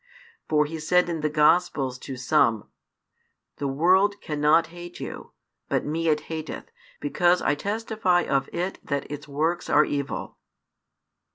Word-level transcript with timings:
For 0.49 0.65
He 0.65 0.79
said 0.79 1.09
in 1.09 1.21
the 1.21 1.29
Gospels 1.29 1.99
to 1.99 2.17
some: 2.17 2.67
The 3.57 3.67
world 3.67 4.19
cannot 4.19 4.65
hate 4.73 4.99
you; 4.99 5.29
but 5.69 5.85
Me 5.85 6.07
it 6.07 6.21
hateth, 6.21 6.71
because 6.99 7.39
I 7.39 7.53
testify 7.53 8.23
of 8.23 8.49
it 8.51 8.79
that 8.83 9.11
its 9.11 9.27
works 9.27 9.69
are 9.69 9.85
evil. 9.85 10.39